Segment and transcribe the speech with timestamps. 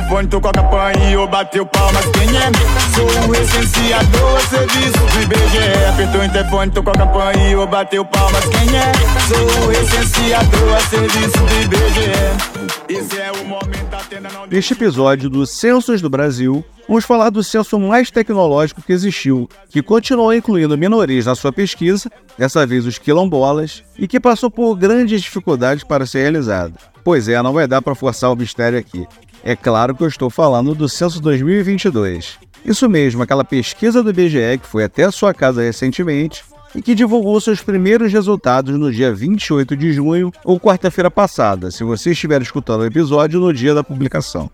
[0.00, 2.50] telefone, tô com a campainha, bateu palmas, quem é?
[2.94, 5.84] Sou o serviço do IBGE.
[5.88, 8.92] Apertou o interfone, tô com a campainha, bateu palmas, quem é?
[9.28, 12.80] Sou o serviço do IBGE.
[12.88, 14.46] Esse é o momento, atenda não...
[14.46, 19.82] Neste episódio do Censos do Brasil, vamos falar do censo mais tecnológico que existiu, que
[19.82, 25.20] continuou incluindo minorias na sua pesquisa, dessa vez os quilombolas, e que passou por grandes
[25.22, 26.74] dificuldades para ser realizado.
[27.04, 29.06] Pois é, não vai dar para forçar o mistério aqui.
[29.42, 32.38] É claro que eu estou falando do censo 2022.
[32.64, 36.44] Isso mesmo, aquela pesquisa do IBGE que foi até a sua casa recentemente
[36.74, 41.82] e que divulgou seus primeiros resultados no dia 28 de junho ou quarta-feira passada, se
[41.82, 44.50] você estiver escutando o episódio no dia da publicação.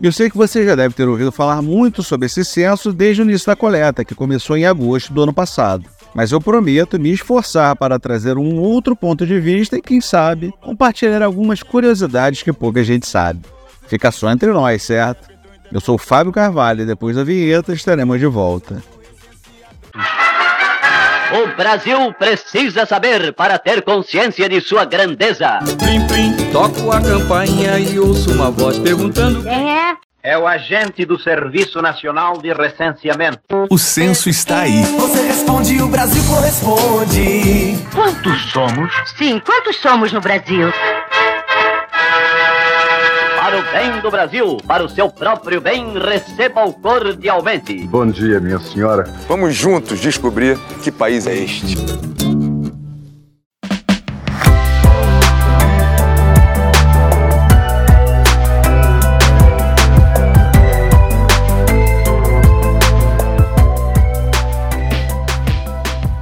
[0.00, 3.24] Eu sei que você já deve ter ouvido falar muito sobre esse censo desde o
[3.24, 5.84] início da coleta, que começou em agosto do ano passado.
[6.14, 10.54] Mas eu prometo me esforçar para trazer um outro ponto de vista e, quem sabe,
[10.62, 13.40] compartilhar algumas curiosidades que pouca gente sabe.
[13.90, 15.28] Fica só entre nós, certo?
[15.72, 18.80] Eu sou o Fábio Carvalho e depois da vinheta estaremos de volta.
[21.32, 25.58] O Brasil precisa saber para ter consciência de sua grandeza.
[25.76, 26.52] Plim, plim.
[26.52, 29.96] Toco a campainha e ouço uma voz perguntando: Quem é?
[30.22, 33.66] É o agente do Serviço Nacional de Recenseamento.
[33.68, 34.82] O censo está aí.
[34.84, 37.76] Você responde, o Brasil corresponde.
[37.92, 38.92] Quantos somos?
[39.16, 40.70] Sim, quantos somos no Brasil?
[43.50, 47.84] Para o bem do Brasil, para o seu próprio bem, receba-o cordialmente.
[47.88, 49.12] Bom dia, minha senhora.
[49.26, 51.76] Vamos juntos descobrir que país é este.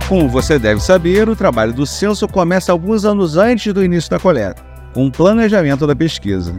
[0.09, 4.19] Como você deve saber, o trabalho do censo começa alguns anos antes do início da
[4.19, 4.63] coleta,
[4.95, 6.59] com o planejamento da pesquisa.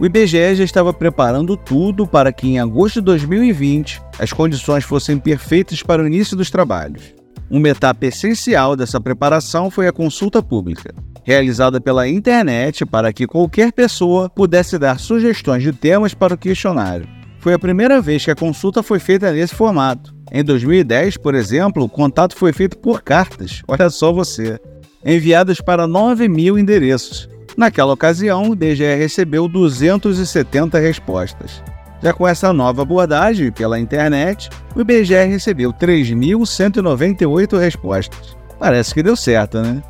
[0.00, 5.18] O IBGE já estava preparando tudo para que, em agosto de 2020, as condições fossem
[5.18, 7.12] perfeitas para o início dos trabalhos.
[7.50, 13.74] Uma etapa essencial dessa preparação foi a consulta pública, realizada pela internet para que qualquer
[13.74, 17.06] pessoa pudesse dar sugestões de temas para o questionário.
[17.38, 20.14] Foi a primeira vez que a consulta foi feita nesse formato.
[20.32, 24.58] Em 2010, por exemplo, o contato foi feito por cartas, olha só você,
[25.04, 27.28] enviadas para 9 mil endereços.
[27.56, 31.62] Naquela ocasião, o IBGE recebeu 270 respostas.
[32.02, 38.36] Já com essa nova abordagem pela internet, o IBGE recebeu 3.198 respostas.
[38.58, 39.82] Parece que deu certo, né?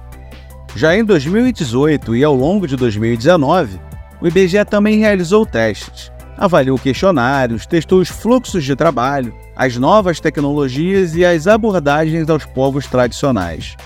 [0.75, 3.81] Já em 2018 e ao longo de 2019,
[4.20, 6.10] o IBGE também realizou testes.
[6.37, 12.87] Avaliou questionários, testou os fluxos de trabalho, as novas tecnologias e as abordagens aos povos
[12.87, 13.76] tradicionais.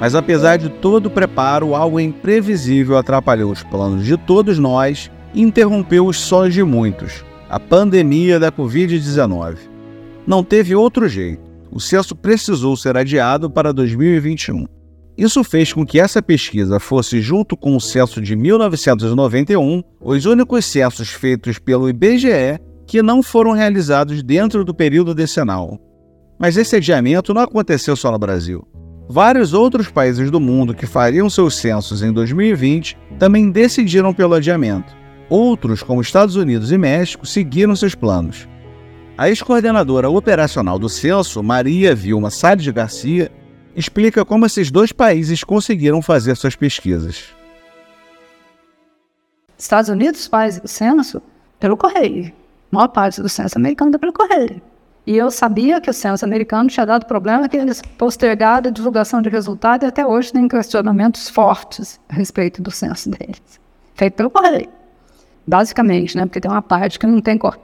[0.00, 5.42] Mas apesar de todo o preparo, algo imprevisível atrapalhou os planos de todos nós e
[5.42, 9.56] interrompeu os sonhos de muitos: a pandemia da Covid-19.
[10.26, 11.48] Não teve outro jeito.
[11.70, 14.66] O censo precisou ser adiado para 2021.
[15.16, 20.64] Isso fez com que essa pesquisa fosse, junto com o censo de 1991, os únicos
[20.64, 25.78] censos feitos pelo IBGE que não foram realizados dentro do período decenal.
[26.38, 28.66] Mas esse adiamento não aconteceu só no Brasil.
[29.10, 34.94] Vários outros países do mundo que fariam seus censos em 2020 também decidiram pelo adiamento.
[35.30, 38.46] Outros, como Estados Unidos e México, seguiram seus planos.
[39.16, 43.32] A ex-coordenadora operacional do censo, Maria Vilma Salles Garcia,
[43.74, 47.24] explica como esses dois países conseguiram fazer suas pesquisas.
[49.56, 51.22] Estados Unidos faz o censo
[51.58, 52.30] pelo correio.
[52.70, 54.60] A maior parte do censo americano é pelo correio.
[55.08, 59.22] E eu sabia que o censo americano tinha dado problema, que eles postergaram a divulgação
[59.22, 63.58] de resultado e até hoje tem questionamentos fortes a respeito do censo deles.
[63.94, 64.68] Feito pelo correio.
[65.46, 66.26] Basicamente, né?
[66.26, 67.62] Porque tem uma parte que não tem correio.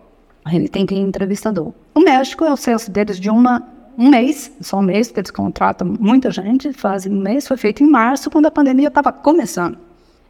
[0.51, 1.75] Ele tem que ir entrevistador.
[1.95, 3.63] O México é o censo deles de uma,
[3.99, 7.85] um mês, só um mês, porque eles contratam muita gente, fazem um mês, foi feito
[7.85, 9.77] em março, quando a pandemia estava começando.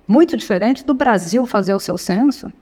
[0.08, 2.52] Muito diferente do Brasil fazer o seu censo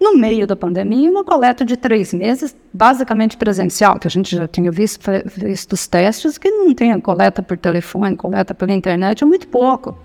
[0.00, 4.48] no meio da pandemia, uma coleta de três meses, basicamente presencial, que a gente já
[4.48, 9.26] tinha visto, visto os testes, que não tem coleta por telefone, coleta pela internet, é
[9.26, 9.96] muito pouco.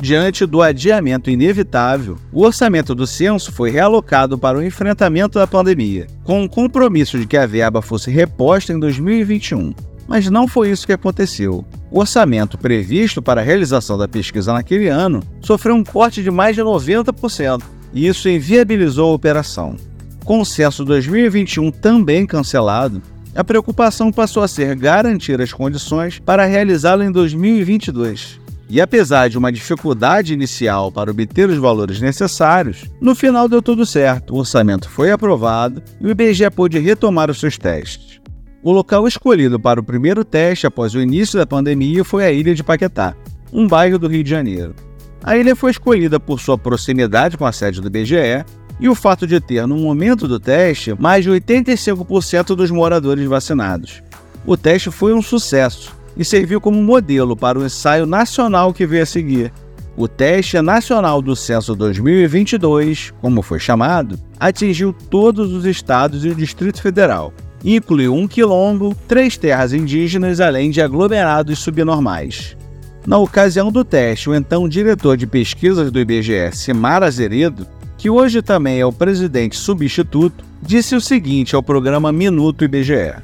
[0.00, 6.06] Diante do adiamento inevitável, o orçamento do censo foi realocado para o enfrentamento da pandemia,
[6.24, 9.74] com o compromisso de que a verba fosse reposta em 2021.
[10.08, 11.66] Mas não foi isso que aconteceu.
[11.90, 16.56] O orçamento previsto para a realização da pesquisa naquele ano sofreu um corte de mais
[16.56, 19.76] de 90% e isso inviabilizou a operação.
[20.24, 23.02] Com o censo 2021 também cancelado,
[23.34, 28.40] A preocupação passou a ser garantir as condições para realizá-lo em 2022.
[28.68, 33.86] E apesar de uma dificuldade inicial para obter os valores necessários, no final deu tudo
[33.86, 38.20] certo, o orçamento foi aprovado e o IBGE pôde retomar os seus testes.
[38.62, 42.54] O local escolhido para o primeiro teste após o início da pandemia foi a ilha
[42.54, 43.14] de Paquetá,
[43.52, 44.74] um bairro do Rio de Janeiro.
[45.22, 48.44] A ilha foi escolhida por sua proximidade com a sede do IBGE
[48.80, 54.02] e o fato de ter, no momento do teste, mais de 85% dos moradores vacinados.
[54.46, 59.02] O teste foi um sucesso e serviu como modelo para o ensaio nacional que veio
[59.02, 59.52] a seguir.
[59.96, 66.34] O Teste Nacional do Censo 2022, como foi chamado, atingiu todos os estados e o
[66.34, 67.34] Distrito Federal.
[67.62, 72.56] Incluiu um quilombo, três terras indígenas, além de aglomerados subnormais.
[73.06, 77.66] Na ocasião do teste, o então diretor de pesquisas do IBGE, Simar Azeredo,
[77.96, 83.14] que hoje também é o presidente substituto, disse o seguinte ao programa Minuto IBGE.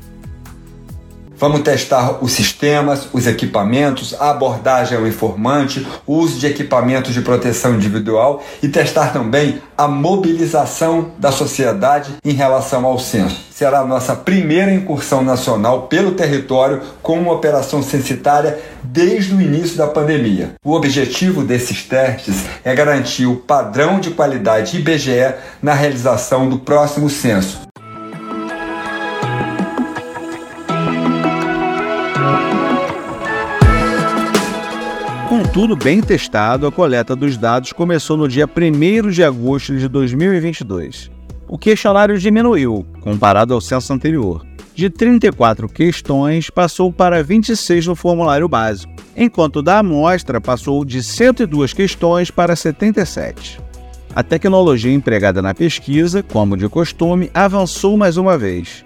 [1.39, 7.21] Vamos testar os sistemas, os equipamentos, a abordagem ao informante, o uso de equipamentos de
[7.21, 13.39] proteção individual e testar também a mobilização da sociedade em relação ao censo.
[13.51, 19.77] Será a nossa primeira incursão nacional pelo território com uma operação censitária desde o início
[19.77, 20.55] da pandemia.
[20.65, 27.11] O objetivo desses testes é garantir o padrão de qualidade IBGE na realização do próximo
[27.11, 27.66] censo.
[35.29, 39.89] Com tudo bem testado, a coleta dos dados começou no dia 1 de agosto de
[39.89, 41.11] 2022.
[41.49, 44.47] O questionário diminuiu, comparado ao censo anterior.
[44.73, 51.73] De 34 questões, passou para 26 no formulário básico, enquanto da amostra passou de 102
[51.73, 53.61] questões para 77.
[54.15, 58.85] A tecnologia empregada na pesquisa, como de costume, avançou mais uma vez.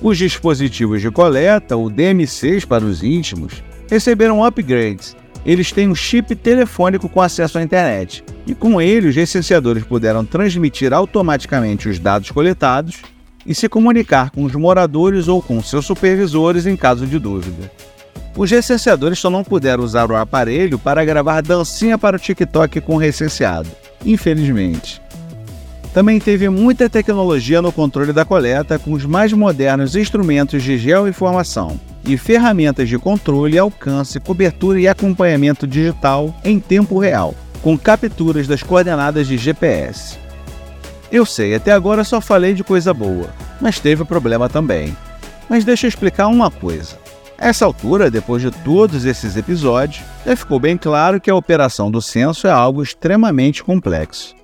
[0.00, 3.60] Os dispositivos de coleta, o DMCs para os íntimos,
[3.90, 9.16] receberam upgrades eles têm um chip telefônico com acesso à internet, e com ele os
[9.16, 12.98] recenseadores puderam transmitir automaticamente os dados coletados
[13.46, 17.70] e se comunicar com os moradores ou com seus supervisores em caso de dúvida.
[18.36, 22.94] Os recenseadores só não puderam usar o aparelho para gravar dancinha para o TikTok com
[22.94, 23.68] o recenseado,
[24.04, 25.00] infelizmente.
[25.92, 31.80] Também teve muita tecnologia no controle da coleta com os mais modernos instrumentos de geoinformação,
[32.04, 38.62] e ferramentas de controle, alcance, cobertura e acompanhamento digital em tempo real, com capturas das
[38.62, 40.18] coordenadas de GPS.
[41.12, 43.30] Eu sei, até agora só falei de coisa boa,
[43.60, 44.96] mas teve problema também.
[45.48, 46.96] Mas deixa eu explicar uma coisa.
[47.36, 52.02] Essa altura, depois de todos esses episódios, já ficou bem claro que a operação do
[52.02, 54.36] censo é algo extremamente complexo.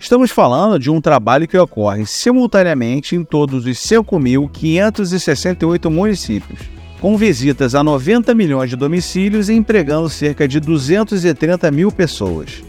[0.00, 6.60] Estamos falando de um trabalho que ocorre simultaneamente em todos os 5.568 municípios,
[7.00, 12.62] com visitas a 90 milhões de domicílios e empregando cerca de 230 mil pessoas.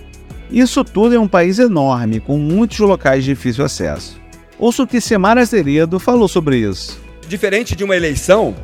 [0.52, 4.20] Isso tudo é um país enorme, com muitos locais de difícil acesso.
[4.58, 7.00] Ouça o que Semara Azeredo falou sobre isso.
[7.28, 8.56] Diferente de uma eleição,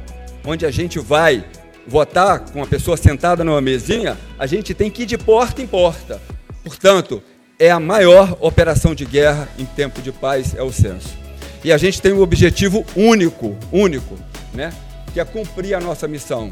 [0.44, 1.44] onde a gente vai
[1.88, 5.67] votar com a pessoa sentada numa mesinha, a gente tem que ir de porta em
[5.67, 6.19] porta.
[6.63, 7.21] Portanto,
[7.59, 11.15] é a maior operação de guerra em tempo de paz, é o censo.
[11.63, 14.17] E a gente tem um objetivo único, único,
[14.53, 14.74] né?
[15.15, 16.51] Que é cumprir a nossa missão.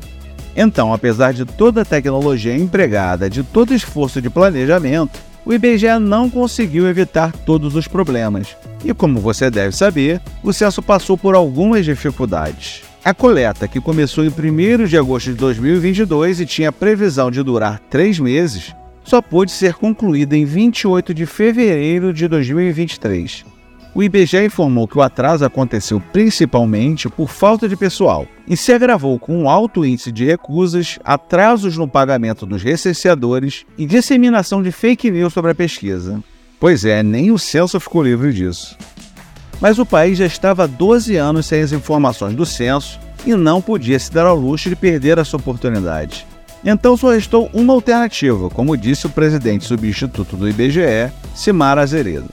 [0.55, 6.29] Então, apesar de toda a tecnologia empregada, de todo esforço de planejamento, o IBGE não
[6.29, 8.55] conseguiu evitar todos os problemas.
[8.85, 12.83] E como você deve saber, o censo passou por algumas dificuldades.
[13.03, 17.81] A coleta, que começou em 1 de agosto de 2022 e tinha previsão de durar
[17.89, 23.51] três meses, só pôde ser concluída em 28 de fevereiro de 2023
[23.95, 29.19] o IBGE informou que o atraso aconteceu principalmente por falta de pessoal e se agravou
[29.19, 35.11] com um alto índice de recusas, atrasos no pagamento dos recenseadores e disseminação de fake
[35.11, 36.23] news sobre a pesquisa.
[36.59, 38.75] Pois é, nem o censo ficou livre disso.
[39.61, 43.61] Mas o país já estava há 12 anos sem as informações do censo e não
[43.61, 46.25] podia se dar ao luxo de perder essa oportunidade.
[46.65, 52.29] Então só restou uma alternativa, como disse o presidente substituto do IBGE, Simar Azeredo.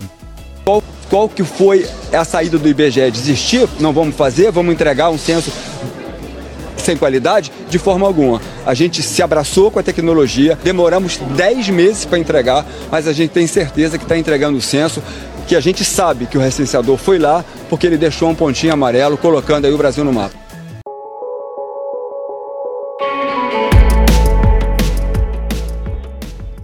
[0.70, 3.10] Qual, qual que foi a saída do IBGE?
[3.10, 3.68] Desistir?
[3.80, 4.52] Não vamos fazer?
[4.52, 5.50] Vamos entregar um censo
[6.76, 7.50] sem qualidade?
[7.68, 8.40] De forma alguma.
[8.64, 13.30] A gente se abraçou com a tecnologia, demoramos 10 meses para entregar, mas a gente
[13.30, 15.02] tem certeza que está entregando o censo,
[15.48, 19.18] que a gente sabe que o recenseador foi lá porque ele deixou um pontinho amarelo
[19.18, 20.49] colocando aí o Brasil no mapa.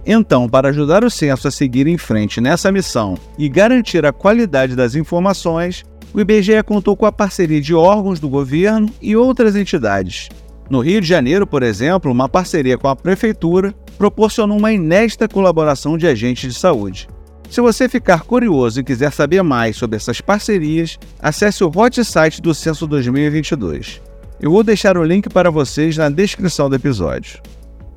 [0.09, 4.73] Então, para ajudar o censo a seguir em frente nessa missão e garantir a qualidade
[4.73, 5.83] das informações,
[6.13, 10.29] O IBGE contou com a parceria de órgãos do governo e outras entidades.
[10.69, 15.97] No Rio de Janeiro, por exemplo, uma parceria com a prefeitura proporcionou uma inédita colaboração
[15.97, 17.07] de agentes de saúde.
[17.49, 22.41] Se você ficar curioso e quiser saber mais sobre essas parcerias, acesse o hot site
[22.41, 24.01] do Censo 2022.
[24.39, 27.39] Eu vou deixar o link para vocês na descrição do episódio.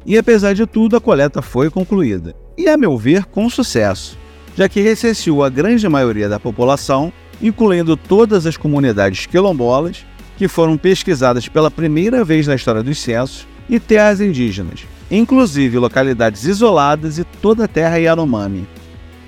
[0.04, 2.34] E apesar de tudo, a coleta foi concluída.
[2.56, 4.18] E a meu ver, com sucesso,
[4.56, 10.04] já que recenseou a grande maioria da população, incluindo todas as comunidades quilombolas,
[10.36, 16.44] que foram pesquisadas pela primeira vez na história dos censos, e terras indígenas, inclusive localidades
[16.44, 18.66] isoladas e toda a terra Yanomami.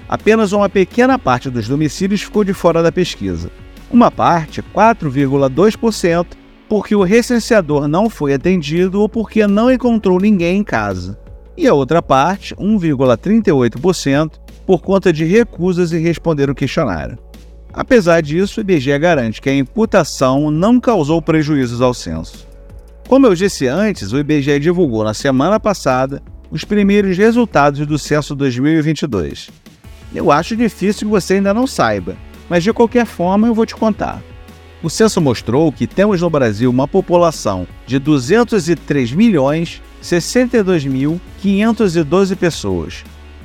[0.09, 3.51] Apenas uma pequena parte dos domicílios ficou de fora da pesquisa.
[3.91, 6.27] Uma parte, 4,2%,
[6.73, 11.19] porque o recenseador não foi atendido ou porque não encontrou ninguém em casa.
[11.55, 17.19] E a outra parte, 1,38%, por conta de recusas em responder o questionário.
[17.75, 22.49] Apesar disso, o IBGE garante que a imputação não causou prejuízos ao censo.
[23.07, 28.35] Como eu disse antes, o IBGE divulgou na semana passada os primeiros resultados do censo
[28.35, 29.51] 2022.
[30.15, 32.17] Eu acho difícil que você ainda não saiba,
[32.49, 34.23] mas de qualquer forma eu vou te contar.
[34.83, 43.05] O censo mostrou que temos no Brasil uma população de 203 milhões 62.512 pessoas,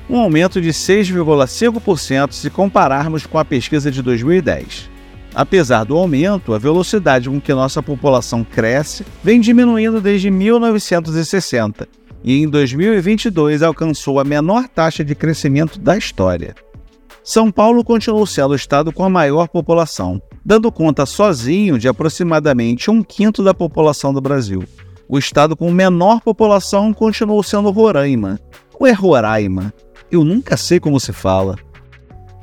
[0.09, 4.89] um aumento de 6,5% se compararmos com a pesquisa de 2010.
[5.35, 11.87] Apesar do aumento, a velocidade com que nossa população cresce vem diminuindo desde 1960
[12.23, 16.55] e em 2022 alcançou a menor taxa de crescimento da história.
[17.23, 22.89] São Paulo continuou sendo o estado com a maior população, dando conta sozinho de aproximadamente
[22.89, 24.63] um quinto da população do Brasil.
[25.05, 28.39] O estado com menor população continuou sendo Roraima.
[28.79, 29.73] Ou é Roraima?
[30.09, 31.57] Eu nunca sei como se fala.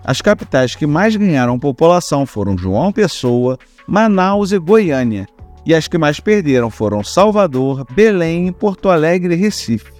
[0.05, 5.27] As capitais que mais ganharam população foram João Pessoa, Manaus e Goiânia,
[5.65, 9.95] e as que mais perderam foram Salvador, Belém, Porto Alegre e Recife.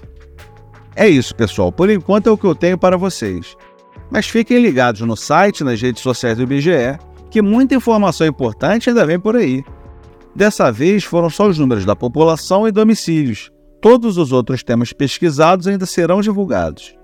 [0.95, 1.73] É isso, pessoal.
[1.73, 3.57] Por enquanto é o que eu tenho para vocês.
[4.11, 6.99] Mas fiquem ligados no site nas redes sociais do IBGE,
[7.35, 9.65] que muita informação importante ainda vem por aí.
[10.37, 13.51] Dessa vez foram só os números da população e domicílios.
[13.83, 16.95] Todos os outros temas pesquisados ainda serão divulgados.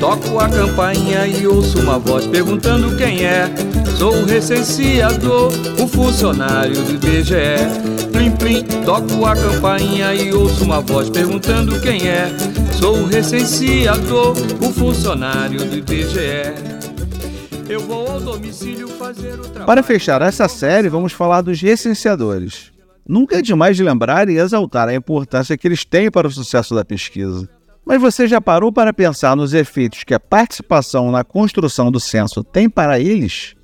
[0.00, 3.48] Toco a campainha e ouço uma voz perguntando quem é.
[3.96, 7.99] Sou o recenseador, o funcionário do IBGE.
[8.20, 12.26] Plim, plim, toco a campainha e ouço uma voz perguntando quem é.
[12.78, 16.52] Sou o recenseador, o funcionário do IBGE.
[17.66, 19.64] Eu vou ao domicílio fazer o trabalho.
[19.64, 22.70] Para fechar essa série, vamos falar dos recenseadores.
[23.08, 26.74] Nunca é demais de lembrar e exaltar a importância que eles têm para o sucesso
[26.74, 27.48] da pesquisa.
[27.86, 32.44] Mas você já parou para pensar nos efeitos que a participação na construção do censo
[32.44, 33.54] tem para eles?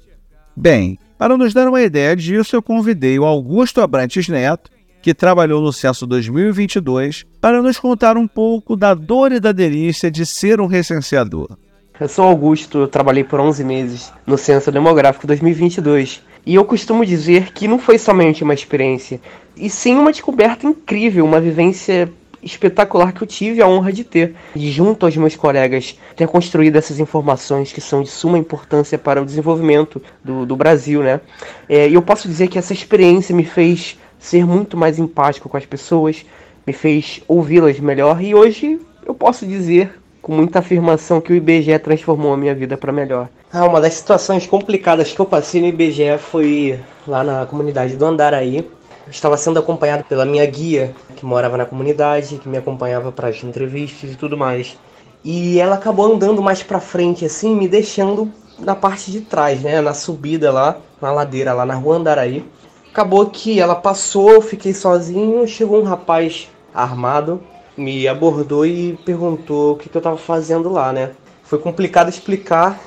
[0.57, 4.71] Bem, para nos dar uma ideia disso, eu convidei o Augusto Abrantes Neto,
[5.01, 10.11] que trabalhou no censo 2022, para nos contar um pouco da dor e da delícia
[10.11, 11.57] de ser um recenseador.
[11.99, 17.05] Eu sou Augusto, eu trabalhei por 11 meses no Censo Demográfico 2022 e eu costumo
[17.05, 19.21] dizer que não foi somente uma experiência,
[19.57, 22.09] e sim uma descoberta incrível, uma vivência
[22.47, 26.77] espetacular que eu tive a honra de ter, de junto aos meus colegas, ter construído
[26.77, 31.21] essas informações que são de suma importância para o desenvolvimento do, do Brasil, né?
[31.69, 35.57] É, e eu posso dizer que essa experiência me fez ser muito mais empático com
[35.57, 36.25] as pessoas,
[36.67, 41.79] me fez ouvi-las melhor e hoje eu posso dizer com muita afirmação que o IBGE
[41.79, 43.29] transformou a minha vida para melhor.
[43.53, 48.05] Ah, uma das situações complicadas que eu passei no IBGE foi lá na comunidade do
[48.05, 48.69] Andaraí,
[49.11, 53.43] estava sendo acompanhado pela minha guia, que morava na comunidade, que me acompanhava para as
[53.43, 54.77] entrevistas e tudo mais.
[55.25, 59.81] E ela acabou andando mais para frente, assim, me deixando na parte de trás, né?
[59.81, 62.45] Na subida lá, na ladeira, lá na rua Andaraí.
[62.91, 67.43] Acabou que ela passou, eu fiquei sozinho, chegou um rapaz armado,
[67.77, 71.13] me abordou e perguntou o que, que eu estava fazendo lá, né?
[71.43, 72.81] Foi complicado explicar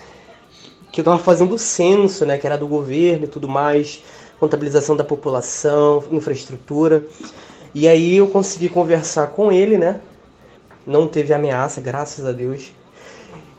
[0.91, 2.37] que eu estava fazendo o censo, né?
[2.37, 4.01] Que era do governo e tudo mais
[4.39, 7.03] contabilização da população, infraestrutura.
[7.73, 9.99] E aí eu consegui conversar com ele, né?
[10.87, 12.71] Não teve ameaça, graças a Deus.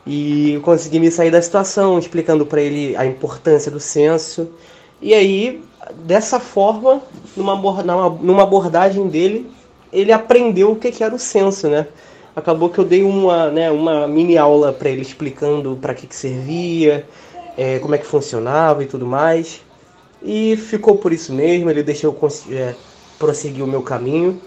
[0.05, 4.49] E eu consegui me sair da situação, explicando para ele a importância do censo.
[5.01, 5.63] E aí,
[6.03, 7.01] dessa forma,
[7.37, 7.55] numa,
[8.09, 9.49] numa abordagem dele,
[9.93, 11.87] ele aprendeu o que era o censo, né?
[12.35, 16.15] Acabou que eu dei uma, né, uma mini aula para ele explicando para que, que
[16.15, 17.05] servia,
[17.57, 19.61] é, como é que funcionava e tudo mais.
[20.23, 22.75] E ficou por isso mesmo, ele deixou eu é,
[23.17, 24.39] prosseguir o meu caminho.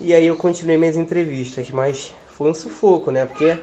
[0.00, 3.26] E aí eu continuei minhas entrevistas, mas foi um sufoco, né?
[3.26, 3.58] Porque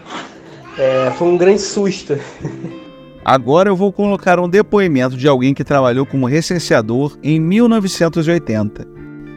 [0.78, 2.18] é, foi um grande susto.
[3.24, 8.88] Agora eu vou colocar um depoimento de alguém que trabalhou como recenseador em 1980.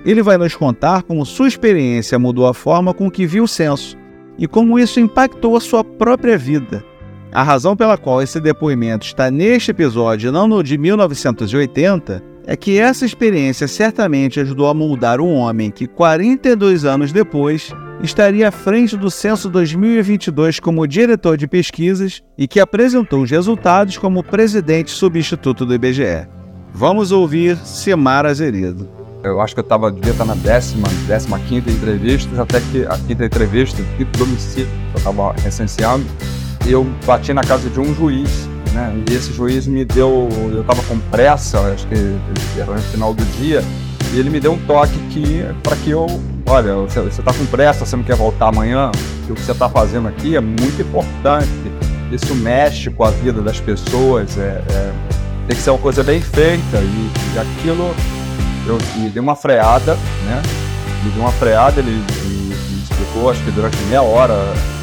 [0.05, 3.97] Ele vai nos contar como sua experiência mudou a forma com que viu o censo
[4.37, 6.85] e como isso impactou a sua própria vida.
[7.32, 12.56] A razão pela qual esse depoimento está neste episódio e não no de 1980 é
[12.56, 17.70] que essa experiência certamente ajudou a moldar um homem que, 42 anos depois,
[18.02, 23.99] estaria à frente do censo 2022 como diretor de pesquisas e que apresentou os resultados
[23.99, 26.26] como presidente substituto do IBGE.
[26.73, 28.88] Vamos ouvir Semar Azeredo.
[29.23, 32.97] Eu acho que eu estava devia estar na décima, décima quinta entrevista, até que a
[33.06, 38.49] quinta entrevista, quinto domicílio, eu estava recenseando, e eu bati na casa de um juiz,
[38.73, 38.95] né?
[39.09, 41.95] E esse juiz me deu, eu estava com pressa, acho que
[42.59, 43.63] era no final do dia,
[44.13, 46.07] e ele me deu um toque que para que eu,
[46.47, 48.91] olha, você, está com pressa, você não quer voltar amanhã,
[49.29, 51.49] o que você está fazendo aqui é muito importante.
[52.11, 54.93] Isso mexe com a vida das pessoas, é, é
[55.47, 57.95] tem que ser uma coisa bem feita e, e aquilo
[58.67, 59.95] eu me dei uma freada,
[60.27, 60.43] né?
[61.03, 62.38] Me deu uma freada, ele me
[62.99, 64.35] explicou, acho que durante meia hora,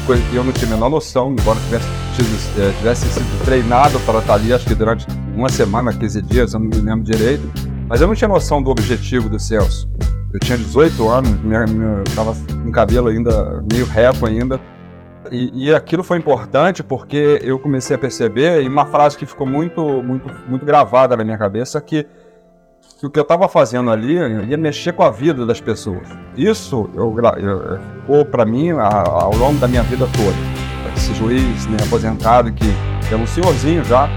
[0.06, 1.86] coisa que eu não tinha a menor noção, embora tivesse,
[2.78, 6.66] tivesse sido treinado para estar ali, acho que durante uma semana, 15 dias, eu não
[6.66, 9.88] me lembro direito mas eu não tinha noção do objetivo do Celso.
[10.32, 14.60] Eu tinha 18 anos, minha, minha, eu tava com cabelo ainda meio reto ainda.
[15.30, 19.46] E, e, aquilo foi importante porque eu comecei a perceber, e uma frase que ficou
[19.46, 22.06] muito, muito, muito gravada na minha cabeça, que,
[22.98, 26.08] que o que eu estava fazendo ali ia mexer com a vida das pessoas.
[26.36, 30.96] Isso eu, eu, ficou para mim a, ao longo da minha vida toda.
[30.96, 32.64] Esse juiz né, aposentado, que
[33.12, 34.08] é um senhorzinho já,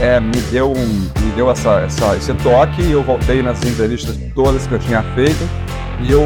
[0.00, 4.16] é, me deu, um, me deu essa, essa, esse toque e eu voltei nas entrevistas
[4.34, 5.42] todas que eu tinha feito.
[6.00, 6.22] E eu,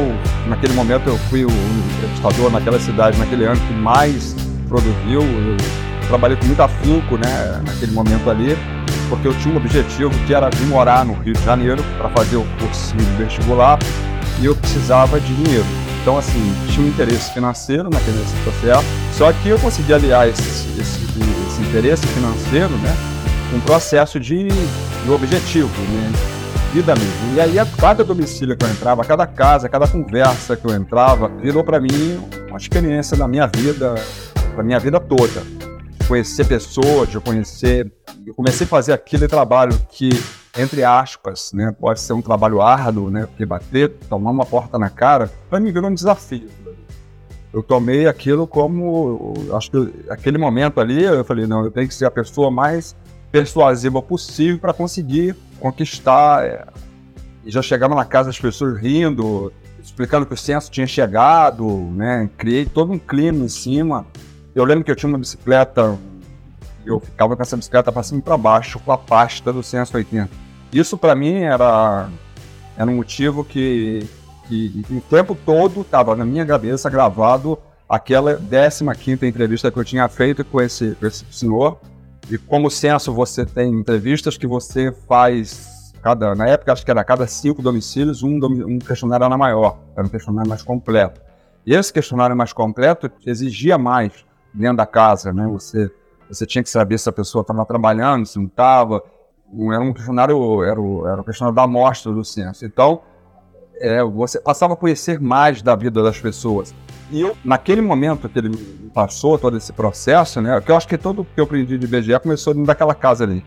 [0.47, 1.49] naquele momento, eu fui o
[1.95, 4.35] entrevistador naquela cidade, naquele ano que mais
[4.69, 5.21] produziu.
[5.21, 5.57] Eu
[6.07, 8.55] trabalhei com muito afinco, né, naquele momento ali,
[9.09, 12.37] porque eu tinha um objetivo que era vir morar no Rio de Janeiro para fazer
[12.37, 13.79] o cursinho vestibular
[14.39, 15.65] e eu precisava de dinheiro.
[16.01, 20.41] Então, assim, tinha um interesse financeiro naquele processo, só que eu consegui aliar esse,
[20.79, 21.03] esse,
[21.49, 22.95] esse interesse financeiro, né,
[23.53, 26.37] um processo de, de objetivo, né?
[26.71, 27.35] vida mesmo.
[27.35, 31.27] E aí, a cada domicílio que eu entrava, cada casa, cada conversa que eu entrava,
[31.41, 33.95] virou para mim uma experiência da minha vida,
[34.55, 35.66] da minha vida toda.
[36.07, 37.91] Conhecer pessoas, de conhecer.
[38.25, 40.09] Eu comecei a fazer aquele trabalho que,
[40.57, 44.89] entre aspas, né, pode ser um trabalho árduo, né, porque bater, tomar uma porta na
[44.89, 46.49] cara, para mim virou um desafio.
[47.53, 49.33] Eu tomei aquilo como.
[49.53, 52.95] Acho que aquele momento ali, eu falei, não, eu tenho que ser a pessoa mais
[53.31, 56.45] persuasiva possível para conseguir conquistar.
[56.45, 56.65] É,
[57.43, 61.65] e já chegava na casa das pessoas rindo, explicando que o censo tinha chegado,
[61.95, 62.29] né?
[62.37, 64.05] Criei todo um clima em cima.
[64.57, 65.95] Eu lembro que eu tinha uma bicicleta,
[66.83, 69.95] eu ficava com essa bicicleta para cima e para baixo, com a pasta do censo
[69.95, 70.31] 80.
[70.73, 72.09] Isso para mim era,
[72.75, 74.09] era um motivo que,
[74.47, 80.07] que o tempo todo estava na minha cabeça gravado aquela 15 entrevista que eu tinha
[80.07, 81.79] feito com esse, com esse senhor,
[82.27, 87.03] e como censo, você tem entrevistas que você faz cada, na época acho que era
[87.03, 91.21] cada cinco domicílios, um, um questionário era maior, era um questionário mais completo.
[91.63, 94.25] E esse questionário mais completo exigia mais
[94.57, 95.47] dentro da casa, né?
[95.47, 95.91] Você,
[96.29, 99.03] você tinha que saber se a pessoa estava trabalhando, se não estava.
[99.71, 102.65] Era um questionário, era o, era o questionário da amostra do censo.
[102.65, 103.01] Então,
[103.75, 106.73] é, você passava a conhecer mais da vida das pessoas.
[107.09, 108.57] E eu, naquele momento que ele
[108.93, 110.59] passou todo esse processo, né?
[110.59, 113.43] Que eu acho que todo que eu aprendi de BGE começou dentro daquela casa ali.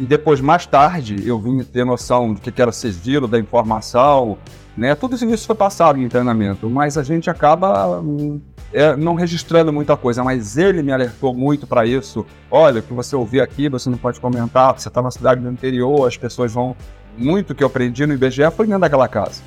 [0.00, 4.36] E depois, mais tarde, eu vim ter noção do que era sigilo da informação,
[4.76, 4.94] né?
[4.96, 8.40] Tudo isso foi passado em treinamento, mas a gente acaba hum,
[8.74, 10.22] é, não registrando muita coisa.
[10.22, 12.26] Mas ele me alertou muito para isso.
[12.50, 15.50] Olha, o que você ouvir aqui, você não pode comentar, você está na cidade do
[15.50, 16.76] interior, as pessoas vão.
[17.16, 19.40] Muito que eu aprendi no IBGE foi dentro daquela casa.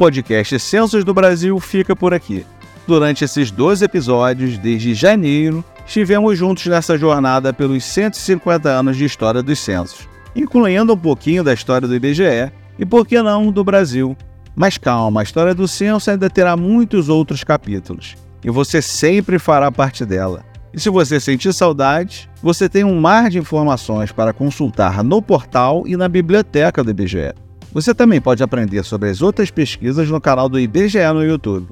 [0.00, 2.46] podcast Censos do Brasil fica por aqui.
[2.86, 9.42] Durante esses 12 episódios, desde janeiro, estivemos juntos nessa jornada pelos 150 anos de história
[9.42, 14.16] dos censos, incluindo um pouquinho da história do IBGE e, por que não, do Brasil.
[14.56, 19.70] Mas calma, a história do censo ainda terá muitos outros capítulos, e você sempre fará
[19.70, 20.44] parte dela.
[20.72, 25.84] E se você sentir saudade, você tem um mar de informações para consultar no portal
[25.86, 27.34] e na biblioteca do IBGE.
[27.72, 31.68] Você também pode aprender sobre as outras pesquisas no canal do IBGE no YouTube.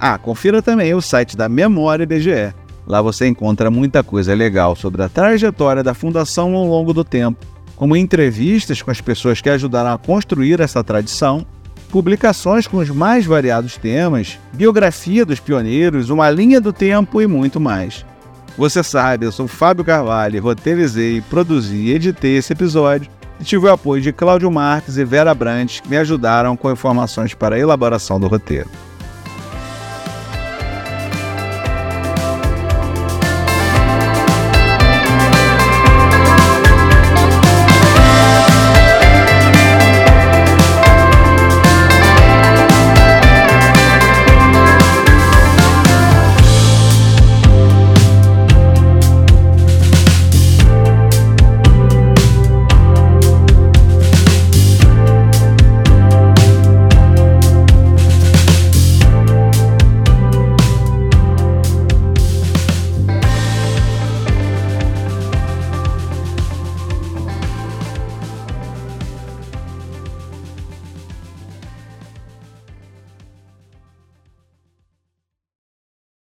[0.00, 2.54] Ah, confira também o site da Memória IBGE.
[2.86, 7.46] Lá você encontra muita coisa legal sobre a trajetória da fundação ao longo do tempo,
[7.76, 11.44] como entrevistas com as pessoas que ajudaram a construir essa tradição,
[11.90, 17.60] publicações com os mais variados temas, biografia dos pioneiros, uma linha do tempo e muito
[17.60, 18.04] mais.
[18.56, 23.72] Você sabe, eu sou Fábio Carvalho, roteirizei, produzi e editei esse episódio e tive o
[23.72, 28.18] apoio de Cláudio Marques e Vera Brandt, que me ajudaram com informações para a elaboração
[28.18, 28.68] do roteiro.